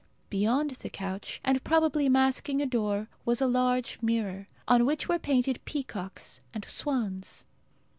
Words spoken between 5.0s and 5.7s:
were painted